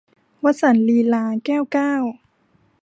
[0.43, 1.93] วสันต์ลีลา- แก้วเก้า